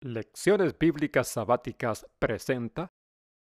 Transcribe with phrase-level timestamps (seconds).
[0.00, 2.92] Lecciones Bíblicas Sabáticas presenta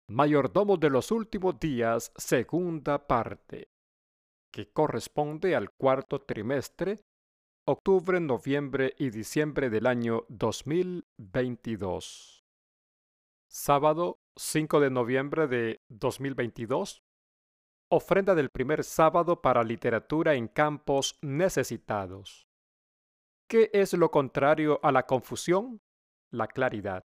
[0.10, 3.68] Mayordomo de los Últimos Días, segunda parte,
[4.50, 7.02] que corresponde al cuarto trimestre,
[7.68, 12.46] octubre, noviembre y diciembre del año 2022.
[13.50, 17.04] Sábado 5 de noviembre de 2022.
[17.92, 22.48] Ofrenda del primer sábado para literatura en campos necesitados.
[23.50, 25.82] ¿Qué es lo contrario a la confusión?
[26.32, 27.04] La claridad.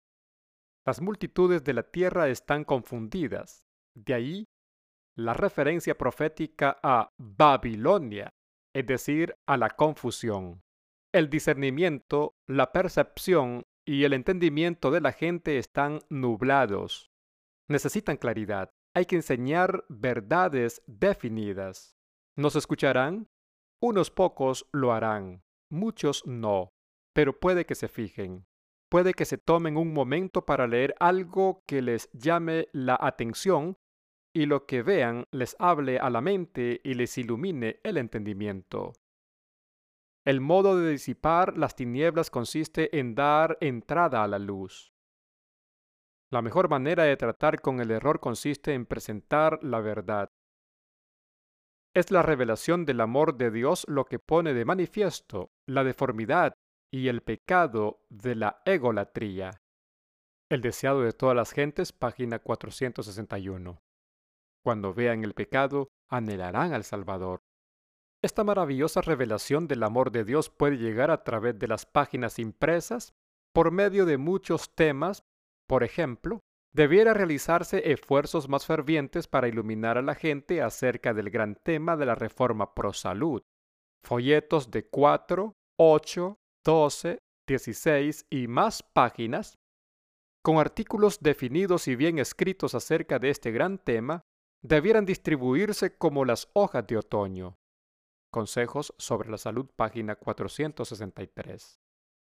[0.86, 3.64] Las multitudes de la tierra están confundidas.
[3.94, 4.48] De ahí
[5.16, 8.30] la referencia profética a Babilonia,
[8.72, 10.62] es decir, a la confusión.
[11.12, 17.10] El discernimiento, la percepción y el entendimiento de la gente están nublados.
[17.68, 18.70] Necesitan claridad.
[18.94, 21.96] Hay que enseñar verdades definidas.
[22.36, 23.28] ¿Nos escucharán?
[23.82, 26.70] Unos pocos lo harán, muchos no,
[27.12, 28.46] pero puede que se fijen
[28.88, 33.76] puede que se tomen un momento para leer algo que les llame la atención
[34.34, 38.92] y lo que vean les hable a la mente y les ilumine el entendimiento.
[40.24, 44.92] El modo de disipar las tinieblas consiste en dar entrada a la luz.
[46.30, 50.28] La mejor manera de tratar con el error consiste en presentar la verdad.
[51.94, 56.52] Es la revelación del amor de Dios lo que pone de manifiesto la deformidad
[56.90, 59.62] y el pecado de la egolatría.
[60.50, 63.82] El deseado de todas las gentes, página 461.
[64.64, 67.42] Cuando vean el pecado, anhelarán al Salvador.
[68.22, 73.12] Esta maravillosa revelación del amor de Dios puede llegar a través de las páginas impresas
[73.52, 75.24] por medio de muchos temas.
[75.68, 76.40] Por ejemplo,
[76.72, 82.06] debiera realizarse esfuerzos más fervientes para iluminar a la gente acerca del gran tema de
[82.06, 83.42] la reforma pro salud.
[84.02, 89.58] Folletos de 4, 8, 12, 16 y más páginas,
[90.42, 94.22] con artículos definidos y bien escritos acerca de este gran tema,
[94.62, 97.56] debieran distribuirse como las hojas de otoño.
[98.30, 101.80] Consejos sobre la salud, página 463.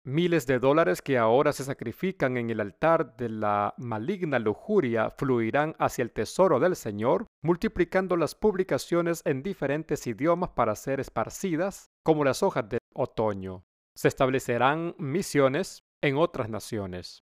[0.07, 5.75] Miles de dólares que ahora se sacrifican en el altar de la maligna lujuria fluirán
[5.79, 12.25] hacia el tesoro del Señor, multiplicando las publicaciones en diferentes idiomas para ser esparcidas como
[12.25, 17.25] las hojas de otoño se establecerán misiones en otras naciones.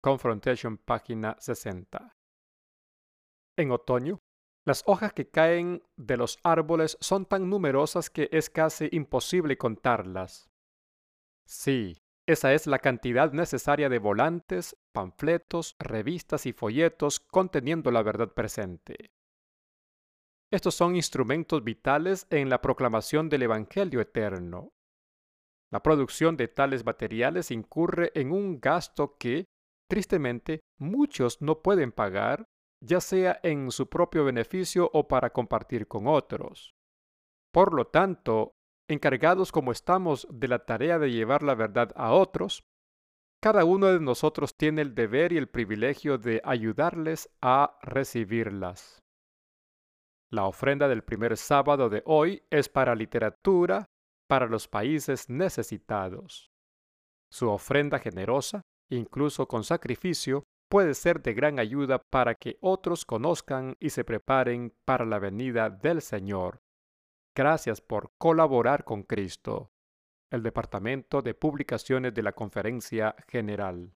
[0.00, 2.16] Confrontation, página 60.
[3.56, 4.20] En otoño,
[4.64, 10.50] las hojas que caen de los árboles son tan numerosas que es casi imposible contarlas.
[11.46, 11.96] Sí,
[12.26, 19.12] esa es la cantidad necesaria de volantes, panfletos, revistas y folletos conteniendo la verdad presente.
[20.50, 24.72] Estos son instrumentos vitales en la proclamación del Evangelio eterno,
[25.70, 29.44] la producción de tales materiales incurre en un gasto que,
[29.88, 32.44] tristemente, muchos no pueden pagar,
[32.82, 36.72] ya sea en su propio beneficio o para compartir con otros.
[37.52, 38.52] Por lo tanto,
[38.88, 42.62] encargados como estamos de la tarea de llevar la verdad a otros,
[43.40, 48.98] cada uno de nosotros tiene el deber y el privilegio de ayudarles a recibirlas.
[50.30, 53.86] La ofrenda del primer sábado de hoy es para literatura,
[54.28, 56.52] para los países necesitados.
[57.30, 63.74] Su ofrenda generosa, incluso con sacrificio, puede ser de gran ayuda para que otros conozcan
[63.80, 66.60] y se preparen para la venida del Señor.
[67.34, 69.70] Gracias por colaborar con Cristo.
[70.30, 73.94] El Departamento de Publicaciones de la Conferencia General.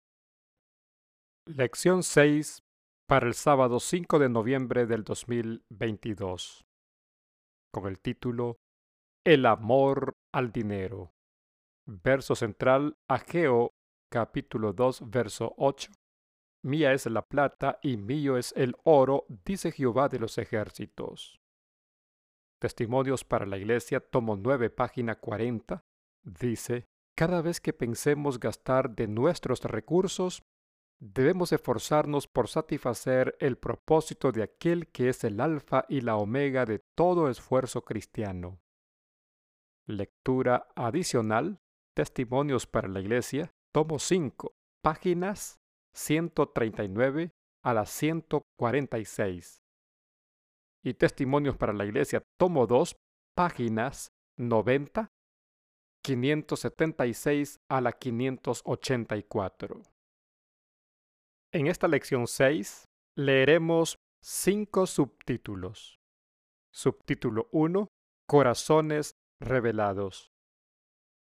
[1.47, 2.63] Lección 6
[3.07, 6.63] para el sábado 5 de noviembre del 2022.
[7.73, 8.57] Con el título
[9.25, 11.13] El amor al dinero.
[11.85, 13.73] Verso central, Ageo,
[14.09, 15.91] capítulo 2, verso 8.
[16.63, 21.39] Mía es la plata y mío es el oro, dice Jehová de los ejércitos.
[22.59, 25.85] Testimonios para la Iglesia, tomo 9, página 40,
[26.23, 30.43] dice, cada vez que pensemos gastar de nuestros recursos,
[30.99, 36.65] debemos esforzarnos por satisfacer el propósito de aquel que es el alfa y la omega
[36.65, 38.59] de todo esfuerzo cristiano.
[39.89, 41.57] Lectura adicional,
[41.95, 44.53] Testimonios para la Iglesia, tomo 5,
[44.83, 45.57] páginas
[45.95, 47.31] 139
[47.63, 49.63] a las 146.
[50.83, 52.97] Y Testimonios para la Iglesia, tomo 2,
[53.35, 55.09] páginas 90,
[56.03, 59.81] 576 a la 584.
[61.51, 62.85] En esta lección 6
[63.17, 65.97] leeremos cinco subtítulos.
[66.71, 67.87] Subtítulo 1,
[68.27, 70.31] Corazones revelados.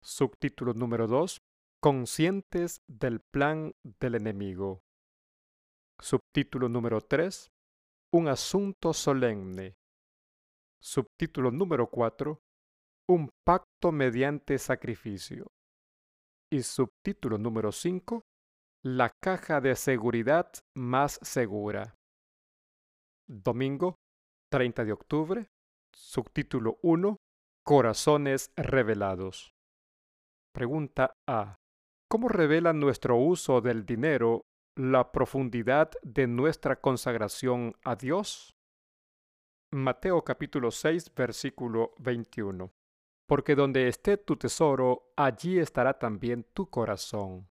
[0.03, 1.39] Subtítulo número 2.
[1.81, 4.83] Conscientes del plan del enemigo.
[6.01, 7.51] Subtítulo número 3.
[8.13, 9.77] Un asunto solemne.
[10.81, 12.41] Subtítulo número 4.
[13.09, 15.47] Un pacto mediante sacrificio.
[16.51, 18.23] Y subtítulo número 5.
[18.85, 21.95] La caja de seguridad más segura.
[23.29, 23.97] Domingo
[24.51, 25.47] 30 de octubre.
[25.93, 27.18] Subtítulo 1.
[27.69, 29.53] Corazones revelados.
[30.55, 31.57] Pregunta A.
[32.11, 34.41] ¿Cómo revela nuestro uso del dinero
[34.75, 38.57] la profundidad de nuestra consagración a Dios?
[39.71, 42.73] Mateo capítulo 6 versículo 21.
[43.29, 47.51] Porque donde esté tu tesoro, allí estará también tu corazón.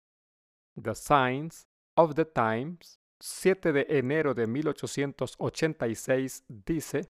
[0.74, 1.62] The Signs
[1.96, 7.08] of the Times, 7 de enero de 1886, dice,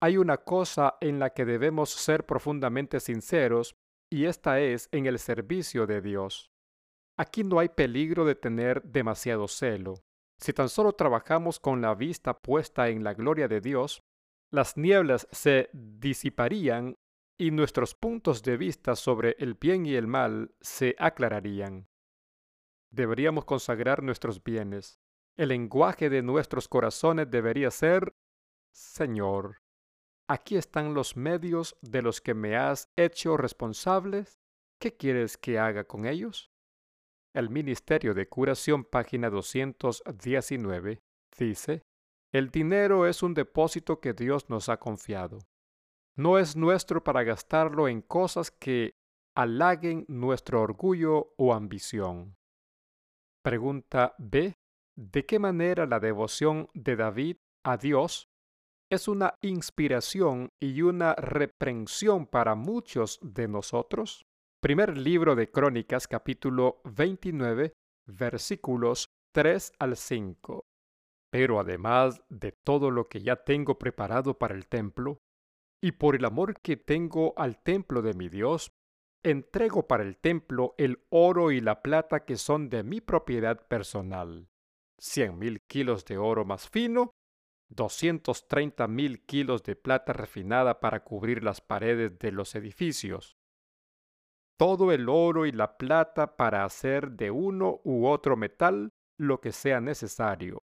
[0.00, 3.76] hay una cosa en la que debemos ser profundamente sinceros,
[4.10, 6.50] y esta es en el servicio de Dios.
[7.18, 10.02] Aquí no hay peligro de tener demasiado celo.
[10.38, 14.02] Si tan solo trabajamos con la vista puesta en la gloria de Dios,
[14.50, 16.96] las nieblas se disiparían
[17.38, 21.88] y nuestros puntos de vista sobre el bien y el mal se aclararían.
[22.90, 24.98] Deberíamos consagrar nuestros bienes.
[25.36, 28.14] El lenguaje de nuestros corazones debería ser,
[28.72, 29.58] Señor,
[30.30, 34.38] aquí están los medios de los que me has hecho responsables.
[34.80, 36.52] ¿Qué quieres que haga con ellos?
[37.34, 41.00] El Ministerio de Curación, página 219,
[41.36, 41.82] dice,
[42.32, 45.40] El dinero es un depósito que Dios nos ha confiado.
[46.16, 48.94] No es nuestro para gastarlo en cosas que
[49.36, 52.36] halaguen nuestro orgullo o ambición.
[53.42, 54.54] Pregunta B.
[54.96, 58.29] ¿De qué manera la devoción de David a Dios
[58.90, 64.26] es una inspiración y una reprensión para muchos de nosotros?
[64.60, 67.72] Primer libro de Crónicas capítulo 29
[68.06, 70.64] versículos 3 al 5.
[71.30, 75.18] Pero además de todo lo que ya tengo preparado para el templo,
[75.80, 78.72] y por el amor que tengo al templo de mi Dios,
[79.22, 84.48] entrego para el templo el oro y la plata que son de mi propiedad personal.
[84.98, 87.12] Cien mil kilos de oro más fino,
[87.70, 93.36] doscientos treinta mil kilos de plata refinada para cubrir las paredes de los edificios,
[94.58, 99.52] todo el oro y la plata para hacer de uno u otro metal lo que
[99.52, 100.58] sea necesario,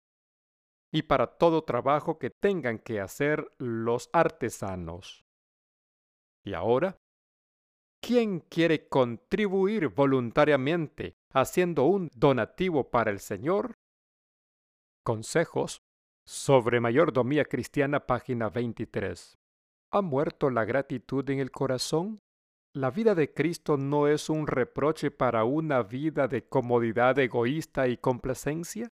[0.92, 5.26] y para todo trabajo que tengan que hacer los artesanos.
[6.46, 6.98] Y ahora,
[8.02, 13.74] ¿quién quiere contribuir voluntariamente haciendo un donativo para el Señor?
[15.04, 15.82] Consejos
[16.26, 19.38] sobre mayordomía cristiana, página 23.
[19.92, 22.22] ¿Ha muerto la gratitud en el corazón?
[22.76, 27.98] La vida de Cristo no es un reproche para una vida de comodidad egoísta y
[27.98, 28.90] complacencia.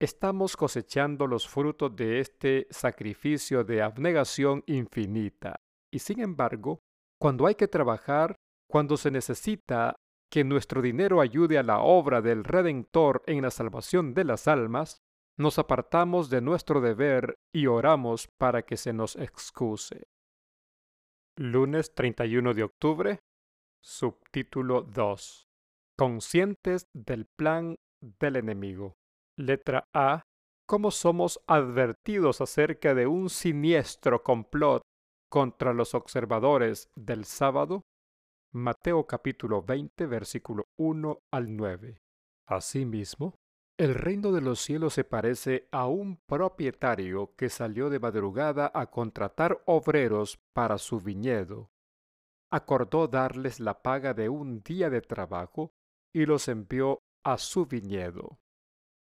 [0.00, 5.60] Estamos cosechando los frutos de este sacrificio de abnegación infinita.
[5.92, 6.78] Y sin embargo,
[7.18, 8.36] cuando hay que trabajar,
[8.70, 9.96] cuando se necesita
[10.30, 15.02] que nuestro dinero ayude a la obra del Redentor en la salvación de las almas,
[15.40, 20.02] nos apartamos de nuestro deber y oramos para que se nos excuse.
[21.38, 23.20] Lunes 31 de octubre.
[23.82, 25.48] Subtítulo 2.
[25.98, 28.92] Conscientes del plan del enemigo.
[29.38, 30.24] Letra A.
[30.68, 34.82] ¿Cómo somos advertidos acerca de un siniestro complot
[35.30, 37.80] contra los observadores del sábado?
[38.52, 41.96] Mateo capítulo 20 versículo 1 al 9.
[42.46, 43.36] Asimismo,
[43.80, 48.90] el reino de los cielos se parece a un propietario que salió de madrugada a
[48.90, 51.70] contratar obreros para su viñedo.
[52.50, 55.72] Acordó darles la paga de un día de trabajo
[56.12, 58.38] y los envió a su viñedo.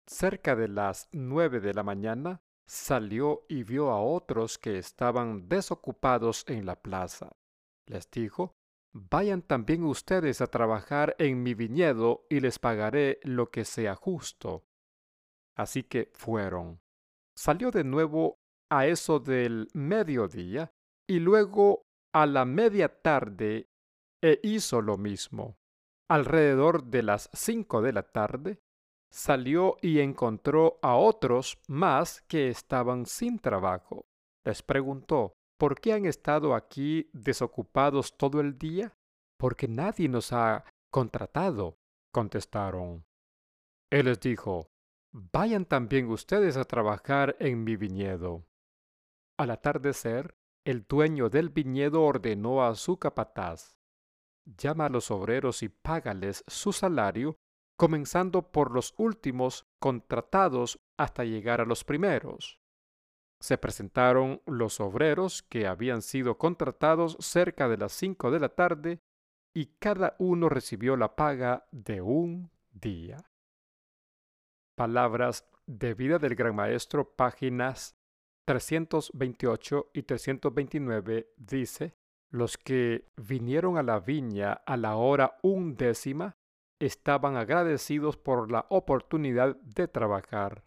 [0.07, 6.45] Cerca de las nueve de la mañana salió y vio a otros que estaban desocupados
[6.47, 7.39] en la plaza.
[7.87, 8.58] Les dijo,
[8.93, 14.65] Vayan también ustedes a trabajar en mi viñedo y les pagaré lo que sea justo.
[15.57, 16.81] Así que fueron.
[17.37, 18.39] Salió de nuevo
[18.71, 20.73] a eso del mediodía
[21.09, 23.69] y luego a la media tarde
[24.23, 25.59] e hizo lo mismo.
[26.09, 28.61] Alrededor de las cinco de la tarde
[29.11, 34.07] salió y encontró a otros más que estaban sin trabajo.
[34.45, 38.97] Les preguntó, ¿Por qué han estado aquí desocupados todo el día?
[39.37, 41.79] Porque nadie nos ha contratado,
[42.13, 43.05] contestaron.
[43.91, 44.71] Él les dijo,
[45.11, 48.47] Vayan también ustedes a trabajar en mi viñedo.
[49.39, 53.79] Al atardecer, el dueño del viñedo ordenó a su capataz,
[54.45, 57.37] llama a los obreros y págales su salario,
[57.77, 62.61] comenzando por los últimos contratados hasta llegar a los primeros.
[63.41, 69.01] Se presentaron los obreros que habían sido contratados cerca de las cinco de la tarde
[69.55, 73.19] y cada uno recibió la paga de un día.
[74.77, 77.97] Palabras de vida del Gran Maestro, páginas
[78.47, 81.95] 328 y 329, dice,
[82.31, 86.37] los que vinieron a la viña a la hora undécima
[86.79, 90.65] estaban agradecidos por la oportunidad de trabajar.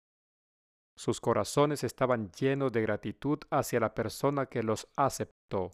[1.01, 5.71] Sus corazones estaban llenos de gratitud hacia la persona que los aceptó.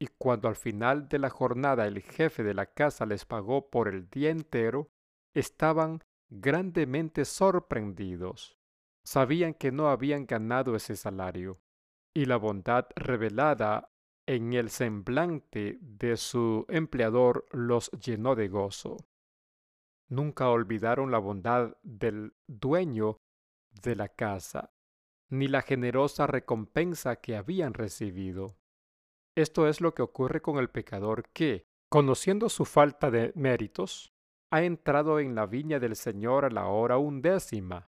[0.00, 3.88] Y cuando al final de la jornada el jefe de la casa les pagó por
[3.88, 4.88] el día entero,
[5.34, 8.56] estaban grandemente sorprendidos.
[9.04, 11.60] Sabían que no habían ganado ese salario,
[12.16, 13.92] y la bondad revelada
[14.26, 18.96] en el semblante de su empleador los llenó de gozo.
[20.08, 23.18] Nunca olvidaron la bondad del dueño
[23.82, 24.72] de la casa,
[25.30, 28.56] ni la generosa recompensa que habían recibido.
[29.36, 34.12] Esto es lo que ocurre con el pecador que, conociendo su falta de méritos,
[34.50, 37.88] ha entrado en la viña del Señor a la hora undécima.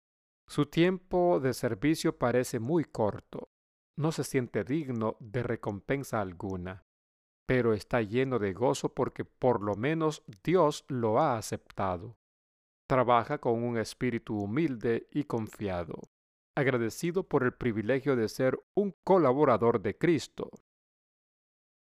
[0.48, 3.50] Su tiempo de servicio parece muy corto.
[3.98, 6.86] No se siente digno de recompensa alguna,
[7.46, 12.18] pero está lleno de gozo porque por lo menos Dios lo ha aceptado.
[12.88, 16.02] Trabaja con un espíritu humilde y confiado,
[16.56, 20.50] agradecido por el privilegio de ser un colaborador de Cristo.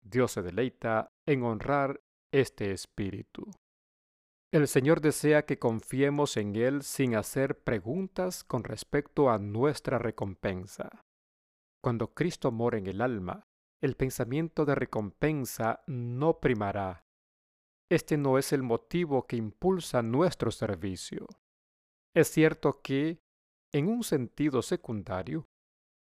[0.02, 3.50] Dios se deleita en honrar este espíritu.
[4.52, 11.04] El Señor desea que confiemos en Él sin hacer preguntas con respecto a nuestra recompensa.
[11.82, 13.48] Cuando Cristo mora en el alma,
[13.82, 17.05] el pensamiento de recompensa no primará.
[17.90, 21.28] Este no es el motivo que impulsa nuestro servicio.
[22.16, 23.20] Es cierto que,
[23.74, 25.46] en un sentido secundario,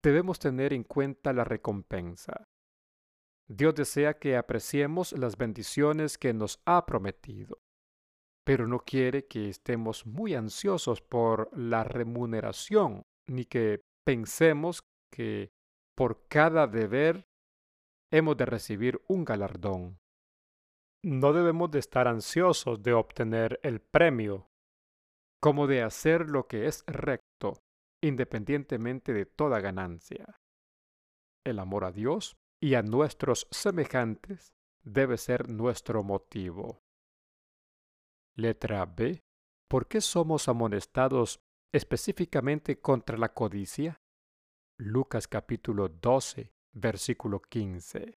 [0.04, 2.48] debemos tener en cuenta la recompensa.
[3.50, 7.60] Dios desea que apreciemos las bendiciones que nos ha prometido,
[8.46, 15.50] pero no quiere que estemos muy ansiosos por la remuneración, ni que pensemos que
[15.98, 17.26] por cada deber
[18.12, 19.98] hemos de recibir un galardón.
[21.04, 24.50] No debemos de estar ansiosos de obtener el premio,
[25.40, 27.64] como de hacer lo que es recto,
[28.02, 30.40] independientemente de toda ganancia.
[31.46, 36.82] El amor a Dios y a nuestros semejantes debe ser nuestro motivo.
[38.36, 39.22] Letra B.
[39.70, 41.40] ¿Por qué somos amonestados
[41.74, 44.00] específicamente contra la codicia?
[44.80, 48.18] Lucas capítulo 12, versículo 15.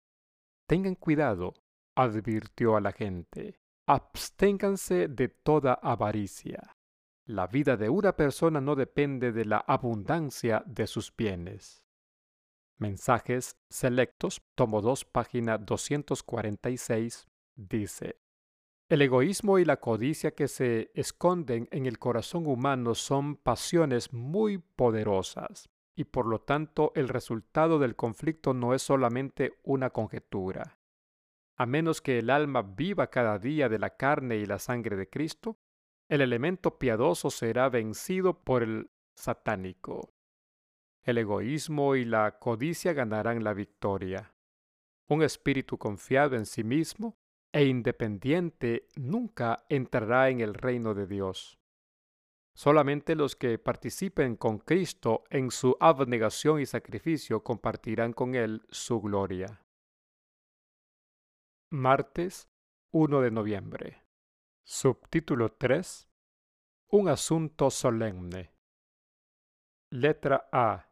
[0.68, 1.54] Tengan cuidado,
[1.98, 3.60] advirtió a la gente.
[3.88, 6.78] Absténganse de toda avaricia.
[7.26, 11.84] La vida de una persona no depende de la abundancia de sus bienes.
[12.78, 18.20] Mensajes Selectos, tomo 2, página 246, dice,
[18.88, 24.60] El egoísmo y la codicia que se esconden en el corazón humano son pasiones muy
[24.60, 30.78] poderosas, y por lo tanto el resultado del conflicto no es solamente una conjetura.
[31.58, 35.10] A menos que el alma viva cada día de la carne y la sangre de
[35.10, 35.58] Cristo,
[36.08, 40.14] el elemento piadoso será vencido por el satánico
[41.08, 44.34] el egoísmo y la codicia ganarán la victoria.
[45.08, 47.18] Un espíritu confiado en sí mismo
[47.54, 51.58] e independiente nunca entrará en el reino de Dios.
[52.54, 59.00] Solamente los que participen con Cristo en su abnegación y sacrificio compartirán con Él su
[59.00, 59.62] gloria.
[61.70, 62.50] Martes
[62.94, 64.06] 1 de noviembre.
[64.64, 66.08] Subtítulo 3.
[66.92, 68.54] Un asunto solemne.
[69.92, 70.90] Letra A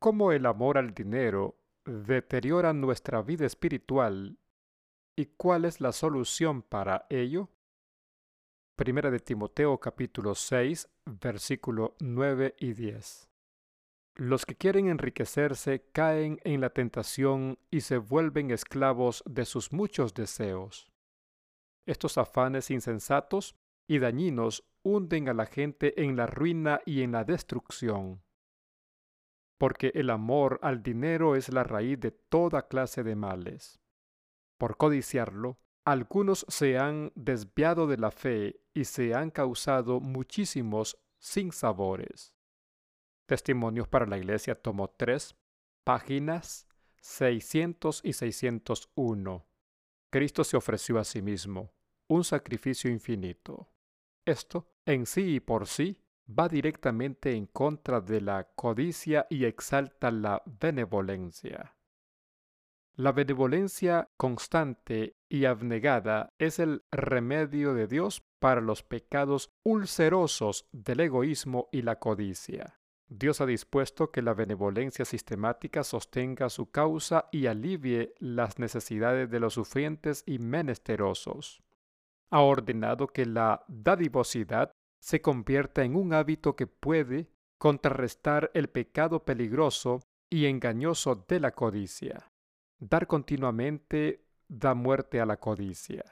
[0.00, 4.40] cómo el amor al dinero deteriora nuestra vida espiritual
[5.16, 7.48] y cuál es la solución para ello?
[8.74, 13.31] Primera de Timoteo capítulo 6, versículo 9 y 10.
[14.14, 20.14] Los que quieren enriquecerse caen en la tentación y se vuelven esclavos de sus muchos
[20.14, 20.90] deseos.
[21.86, 23.56] Estos afanes insensatos
[23.88, 28.22] y dañinos hunden a la gente en la ruina y en la destrucción
[29.62, 33.78] porque el amor al dinero es la raíz de toda clase de males.
[34.58, 42.34] Por codiciarlo, algunos se han desviado de la fe y se han causado muchísimos sinsabores.
[43.32, 45.34] Testimonios para la Iglesia, tomo 3,
[45.84, 46.68] páginas
[47.00, 49.46] 600 y 601.
[50.10, 51.72] Cristo se ofreció a sí mismo,
[52.08, 53.70] un sacrificio infinito.
[54.26, 55.98] Esto, en sí y por sí,
[56.28, 61.74] va directamente en contra de la codicia y exalta la benevolencia.
[62.96, 71.00] La benevolencia constante y abnegada es el remedio de Dios para los pecados ulcerosos del
[71.00, 72.81] egoísmo y la codicia.
[73.14, 79.38] Dios ha dispuesto que la benevolencia sistemática sostenga su causa y alivie las necesidades de
[79.38, 81.62] los sufrientes y menesterosos.
[82.30, 87.28] Ha ordenado que la dadivosidad se convierta en un hábito que puede
[87.58, 90.00] contrarrestar el pecado peligroso
[90.30, 92.30] y engañoso de la codicia.
[92.78, 96.02] Dar continuamente da muerte a la codicia.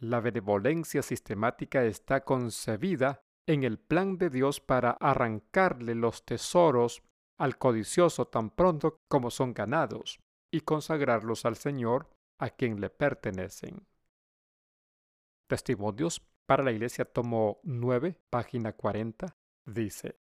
[0.00, 7.02] La benevolencia sistemática está concebida en el plan de Dios para arrancarle los tesoros
[7.36, 10.20] al codicioso tan pronto como son ganados
[10.50, 12.08] y consagrarlos al Señor
[12.38, 13.86] a quien le pertenecen.
[15.48, 20.18] Testimonios para la Iglesia, tomo 9, página 40, dice,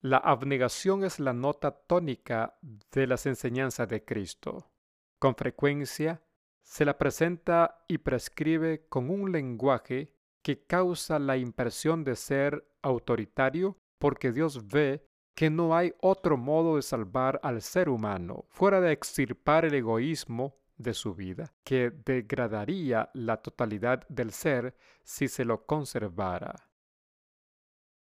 [0.00, 2.58] La abnegación es la nota tónica
[2.92, 4.70] de las enseñanzas de Cristo.
[5.18, 6.22] Con frecuencia
[6.62, 13.76] se la presenta y prescribe con un lenguaje que causa la impresión de ser autoritario
[13.98, 18.92] porque Dios ve que no hay otro modo de salvar al ser humano fuera de
[18.92, 25.66] extirpar el egoísmo de su vida, que degradaría la totalidad del ser si se lo
[25.66, 26.70] conservara.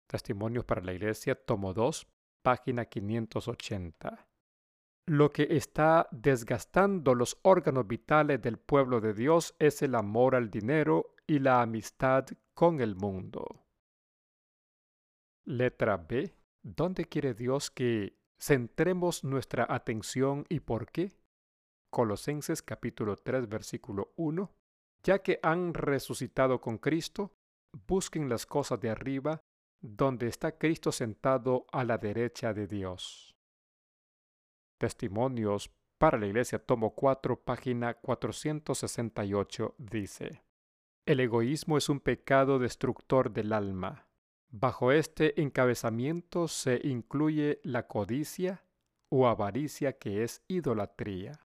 [0.08, 2.08] Testimonios para la Iglesia, tomo 2,
[2.42, 4.28] página 580.
[5.08, 10.52] Lo que está desgastando los órganos vitales del pueblo de Dios es el amor al
[10.52, 13.46] dinero y la amistad con el mundo.
[15.46, 16.34] Letra B.
[16.64, 21.14] ¿Dónde quiere Dios que centremos nuestra atención y por qué?
[21.92, 24.52] Colosenses capítulo 3 versículo 1.
[25.04, 27.32] Ya que han resucitado con Cristo,
[27.88, 29.44] busquen las cosas de arriba,
[29.82, 33.36] donde está Cristo sentado a la derecha de Dios.
[34.80, 40.49] Testimonios para la Iglesia, tomo 4, página 468, dice,
[41.06, 44.08] El egoísmo es un pecado destructor del alma.
[44.52, 48.64] Bajo este encabezamiento se incluye la codicia
[49.10, 51.40] o avaricia que es idolatría.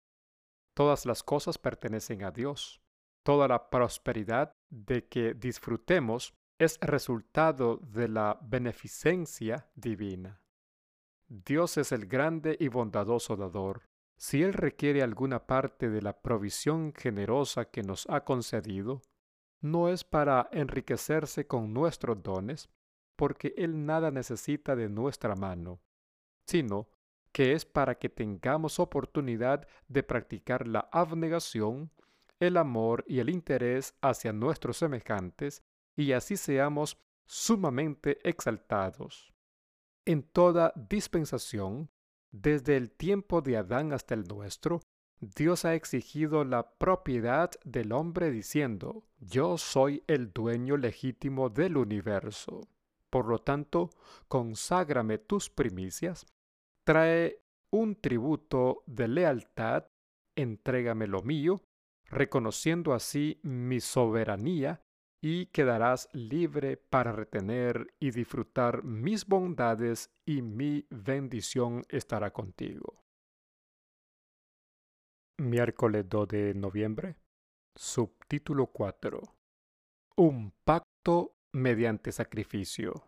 [0.74, 2.82] Todas las cosas pertenecen a Dios.
[3.24, 10.42] Toda la prosperidad de que disfrutemos es resultado de la beneficencia divina.
[11.28, 13.84] Dios es el grande y bondadoso dador.
[14.18, 19.02] Si Él requiere alguna parte de la provisión generosa que nos ha concedido,
[19.62, 22.70] no es para enriquecerse con nuestros dones,
[23.16, 25.80] porque Él nada necesita de nuestra mano,
[26.46, 26.90] sino
[27.32, 31.92] que es para que tengamos oportunidad de practicar la abnegación,
[32.40, 35.64] el amor y el interés hacia nuestros semejantes,
[35.96, 39.34] y así seamos sumamente exaltados.
[40.06, 41.92] En toda dispensación,
[42.32, 44.82] desde el tiempo de Adán hasta el nuestro,
[45.22, 52.68] Dios ha exigido la propiedad del hombre diciendo, yo soy el dueño legítimo del universo.
[53.10, 53.90] Por lo tanto,
[54.28, 56.26] conságrame tus primicias
[56.84, 59.86] trae un tributo de lealtad,
[60.36, 61.62] entrégame lo mío,
[62.06, 64.82] reconociendo así mi soberanía,
[65.24, 73.04] y quedarás libre para retener y disfrutar mis bondades y mi bendición estará contigo.
[75.42, 77.16] Miércoles 2 de noviembre.
[77.76, 79.22] Subtítulo 4.
[80.18, 83.08] Un pacto mediante sacrificio.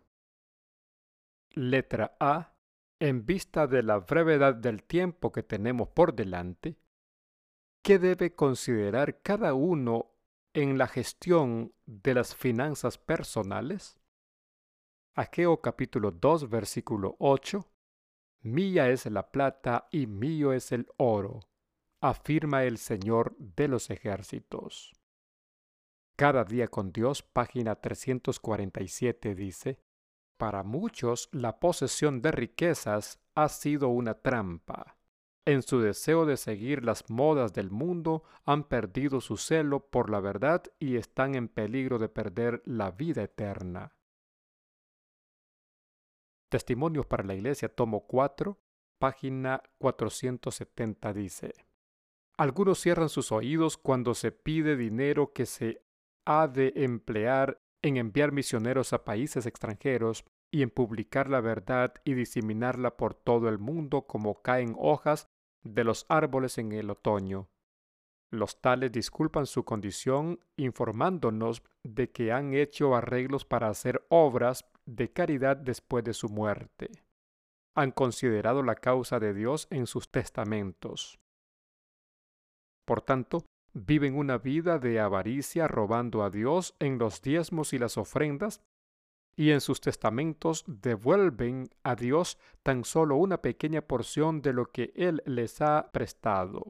[1.52, 2.56] Letra A
[2.98, 6.76] en vista de la brevedad del tiempo que tenemos por delante,
[7.84, 10.10] ¿qué debe considerar cada uno
[10.54, 14.00] en la gestión de las finanzas personales?
[15.14, 17.64] Aqueo capítulo 2 versículo 8
[18.42, 21.40] Mía es la plata y mío es el oro,
[22.04, 24.92] afirma el Señor de los ejércitos.
[26.16, 29.78] Cada día con Dios, página 347 dice,
[30.36, 34.98] para muchos, la posesión de riquezas ha sido una trampa.
[35.46, 40.20] En su deseo de seguir las modas del mundo, han perdido su celo por la
[40.20, 43.96] verdad y están en peligro de perder la vida eterna.
[46.50, 48.58] Testimonios para la Iglesia, tomo 4,
[48.98, 51.54] página 470 dice,
[52.36, 55.84] Algunos cierran sus oídos cuando se pide dinero que se
[56.26, 62.14] ha de emplear en enviar misioneros a países extranjeros y en publicar la verdad y
[62.14, 65.28] diseminarla por todo el mundo como caen hojas
[65.62, 67.48] de los árboles en el otoño.
[68.32, 75.12] Los tales disculpan su condición informándonos de que han hecho arreglos para hacer obras de
[75.12, 76.90] caridad después de su muerte.
[77.76, 81.20] Han considerado la causa de Dios en sus testamentos.
[82.84, 87.96] Por tanto, viven una vida de avaricia robando a Dios en los diezmos y las
[87.96, 88.60] ofrendas,
[89.36, 94.92] y en sus testamentos devuelven a Dios tan solo una pequeña porción de lo que
[94.94, 96.64] Él les ha prestado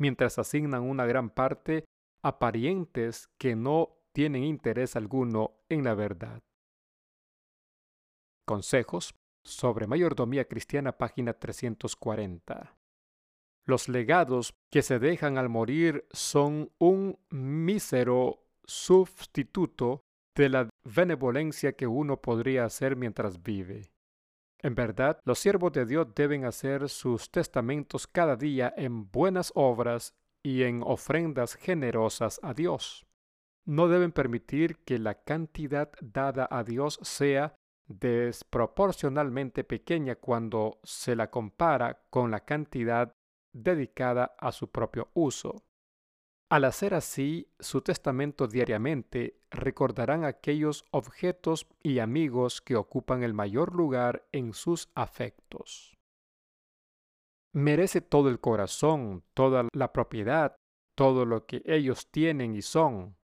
[0.00, 1.84] mientras asignan una gran parte
[2.22, 6.42] a parientes que no tienen interés alguno en la verdad.
[8.46, 12.79] Consejos sobre mayordomía cristiana, página 340.
[13.70, 20.02] Los legados que se dejan al morir son un mísero sustituto
[20.36, 23.92] de la benevolencia que uno podría hacer mientras vive.
[24.58, 30.14] En verdad, los siervos de Dios deben hacer sus testamentos cada día en buenas obras
[30.42, 33.06] y en ofrendas generosas a Dios.
[33.64, 37.54] No deben permitir que la cantidad dada a Dios sea
[37.86, 43.14] desproporcionalmente pequeña cuando se la compara con la cantidad
[43.52, 45.62] dedicada a su propio uso.
[46.50, 53.74] Al hacer así su testamento diariamente, recordarán aquellos objetos y amigos que ocupan el mayor
[53.74, 55.96] lugar en sus afectos.
[57.52, 60.56] Merece todo el corazón, toda la propiedad,
[60.96, 63.16] todo lo que ellos tienen y son,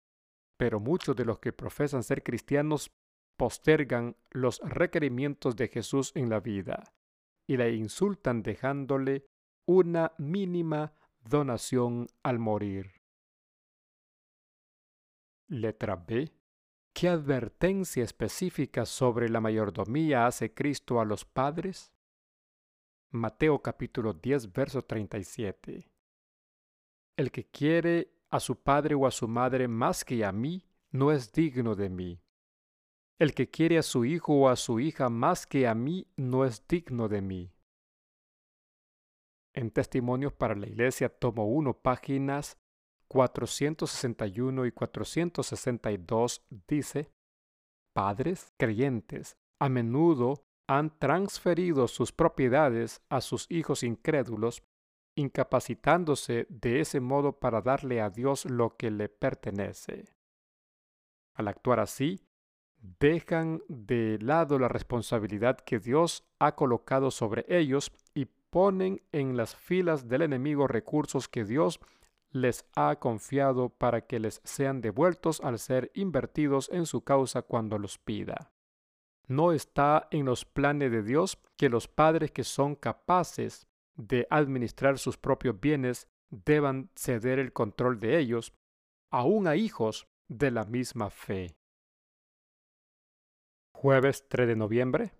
[0.57, 2.91] pero muchos de los que profesan ser cristianos
[3.38, 6.83] postergan los requerimientos de Jesús en la vida
[7.47, 9.25] y le insultan dejándole
[9.65, 13.01] una mínima donación al morir.
[15.47, 16.32] Letra B.
[16.93, 21.91] ¿Qué advertencia específica sobre la mayordomía hace Cristo a los padres?
[23.12, 25.91] Mateo capítulo 10, verso 37.
[27.17, 31.12] El que quiere a su padre o a su madre más que a mí, no
[31.12, 32.21] es digno de mí.
[33.19, 36.45] El que quiere a su hijo o a su hija más que a mí, no
[36.45, 37.54] es digno de mí.
[39.55, 42.57] En Testimonios para la Iglesia, tomo 1, páginas
[43.07, 47.09] 461 y 462 dice,
[47.93, 54.61] Padres creyentes a menudo han transferido sus propiedades a sus hijos incrédulos,
[55.15, 60.03] incapacitándose de ese modo para darle a Dios lo que le pertenece.
[61.33, 62.19] Al actuar así,
[62.99, 69.53] dejan de lado la responsabilidad que Dios ha colocado sobre ellos y ponen en las
[69.53, 71.81] filas del enemigo recursos que Dios
[72.31, 77.77] les ha confiado para que les sean devueltos al ser invertidos en su causa cuando
[77.77, 78.53] los pida.
[79.27, 84.99] No está en los planes de Dios que los padres que son capaces de administrar
[84.99, 88.53] sus propios bienes deban ceder el control de ellos,
[89.11, 91.57] aun a hijos de la misma fe.
[93.73, 95.11] Jueves 3 de noviembre.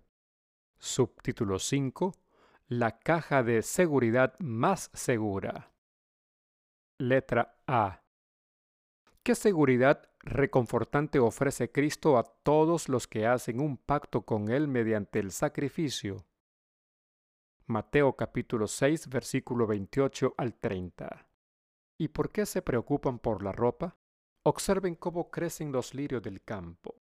[0.78, 2.14] Subtítulo 5.
[2.68, 5.72] La caja de seguridad más segura.
[6.98, 8.02] Letra A.
[9.22, 15.20] ¿Qué seguridad reconfortante ofrece Cristo a todos los que hacen un pacto con Él mediante
[15.20, 16.26] el sacrificio?
[17.66, 21.28] Mateo capítulo 6 versículo 28 al 30.
[21.98, 23.96] ¿Y por qué se preocupan por la ropa?
[24.42, 26.96] Observen cómo crecen los lirios del campo.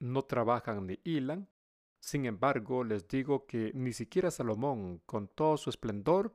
[0.00, 1.48] No trabajan ni hilan.
[2.00, 6.34] Sin embargo, les digo que ni siquiera Salomón, con todo su esplendor,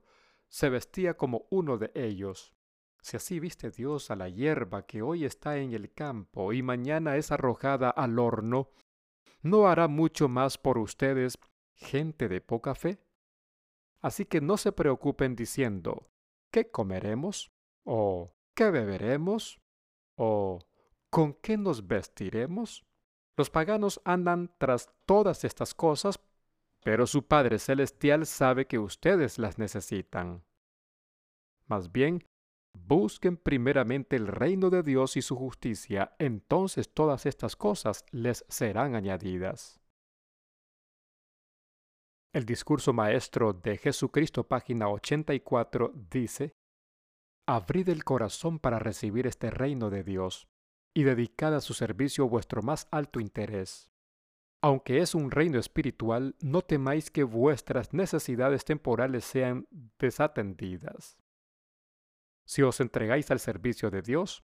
[0.50, 2.54] se vestía como uno de ellos.
[3.02, 7.18] Si así viste Dios a la hierba que hoy está en el campo y mañana
[7.18, 8.70] es arrojada al horno,
[9.42, 11.38] ¿no hará mucho más por ustedes,
[11.74, 13.00] gente de poca fe?
[14.00, 16.10] Así que no se preocupen diciendo,
[16.52, 17.52] ¿qué comeremos?
[17.84, 19.60] ¿O qué beberemos?
[20.16, 20.60] ¿O
[21.10, 22.86] con qué nos vestiremos?
[23.38, 26.20] Los paganos andan tras todas estas cosas,
[26.84, 30.44] pero su Padre Celestial sabe que ustedes las necesitan.
[31.68, 32.26] Más bien,
[32.74, 38.96] Busquen primeramente el reino de Dios y su justicia, entonces todas estas cosas les serán
[38.96, 39.80] añadidas.
[42.34, 46.56] El discurso maestro de Jesucristo, página 84, dice,
[47.48, 50.48] Abrid el corazón para recibir este reino de Dios,
[50.94, 53.90] y dedicad a su servicio vuestro más alto interés.
[54.62, 59.68] Aunque es un reino espiritual, no temáis que vuestras necesidades temporales sean
[60.00, 61.18] desatendidas.
[62.46, 64.44] Si os entregáis al servicio de Dios,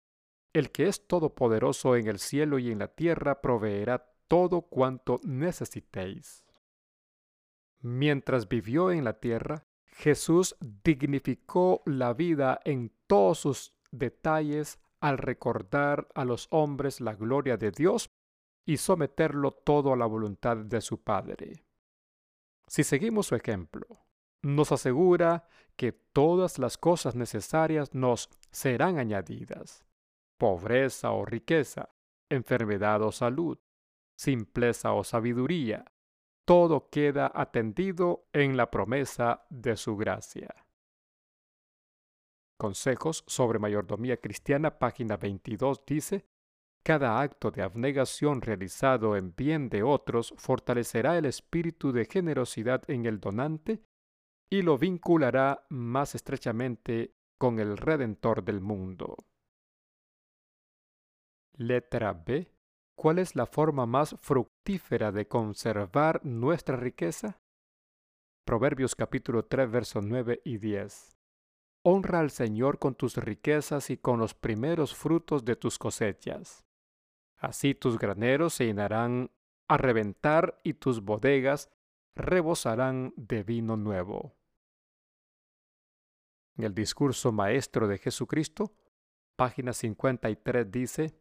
[0.53, 6.44] el que es todopoderoso en el cielo y en la tierra proveerá todo cuanto necesitéis.
[7.81, 16.09] Mientras vivió en la tierra, Jesús dignificó la vida en todos sus detalles al recordar
[16.15, 18.11] a los hombres la gloria de Dios
[18.67, 21.65] y someterlo todo a la voluntad de su Padre.
[22.67, 23.87] Si seguimos su ejemplo,
[24.43, 29.85] nos asegura que todas las cosas necesarias nos serán añadidas.
[30.39, 31.91] Pobreza o riqueza,
[32.29, 33.59] enfermedad o salud,
[34.17, 35.85] simpleza o sabiduría,
[36.45, 40.55] todo queda atendido en la promesa de su gracia.
[42.61, 46.27] Consejos sobre Mayordomía Cristiana, página 22, dice,
[46.85, 53.07] Cada acto de abnegación realizado en bien de otros fortalecerá el espíritu de generosidad en
[53.07, 53.83] el donante
[54.53, 59.16] y lo vinculará más estrechamente con el Redentor del mundo.
[61.57, 62.53] Letra B.
[62.94, 67.40] ¿Cuál es la forma más fructífera de conservar nuestra riqueza?
[68.44, 71.20] Proverbios capítulo 3 versos 9 y 10.
[71.83, 76.66] Honra al Señor con tus riquezas y con los primeros frutos de tus cosechas.
[77.38, 79.31] Así tus graneros se llenarán
[79.66, 81.71] a reventar y tus bodegas
[82.14, 84.35] rebosarán de vino nuevo.
[86.57, 88.75] En el discurso maestro de Jesucristo,
[89.37, 91.14] página 53 dice,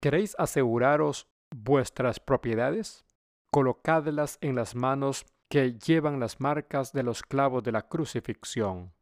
[0.00, 3.04] ¿Queréis aseguraros vuestras propiedades?
[3.52, 8.92] Colocadlas en las manos que llevan las marcas de los clavos de la crucifixión.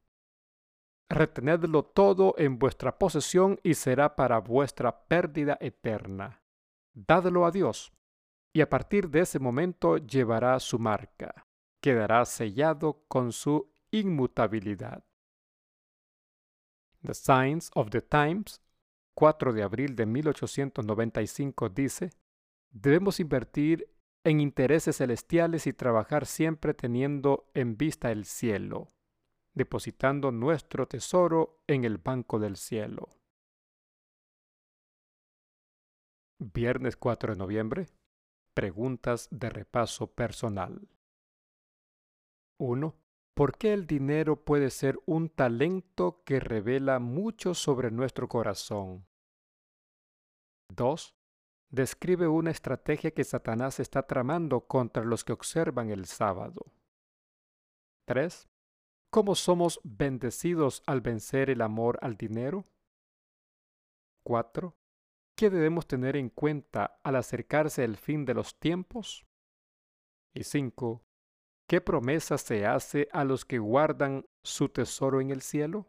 [1.11, 6.42] Retenedlo todo en vuestra posesión y será para vuestra pérdida eterna.
[6.92, 7.92] Dadlo a Dios,
[8.53, 11.47] y a partir de ese momento llevará su marca.
[11.81, 15.03] Quedará sellado con su inmutabilidad.
[17.03, 18.61] The Signs of the Times,
[19.14, 22.11] 4 de abril de 1895 dice,
[22.71, 23.88] debemos invertir
[24.25, 28.92] en intereses celestiales y trabajar siempre teniendo en vista el cielo
[29.59, 33.09] depositando nuestro tesoro en el banco del cielo.
[36.38, 37.87] Viernes 4 de noviembre.
[38.55, 40.88] Preguntas de repaso personal.
[42.61, 42.94] 1.
[43.35, 49.07] ¿Por qué el dinero puede ser un talento que revela mucho sobre nuestro corazón?
[50.73, 51.16] 2.
[51.71, 56.64] Describe una estrategia que Satanás está tramando contra los que observan el sábado.
[58.07, 58.49] 3.
[59.11, 62.64] ¿Cómo somos bendecidos al vencer el amor al dinero?
[64.27, 64.77] 4.
[65.35, 69.27] ¿Qué debemos tener en cuenta al acercarse el fin de los tiempos?
[70.35, 71.03] Y 5.
[71.66, 75.87] ¿Qué promesa se hace a los que guardan su tesoro en el cielo?